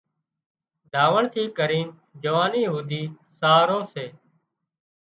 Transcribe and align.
ڌاوڻ 0.91 1.23
ٿِي 1.33 1.43
ڪرينَ 1.57 1.87
جوانِي 2.23 2.63
هوڌي 2.73 3.03
سهارو 3.39 3.79
سي 3.93 4.05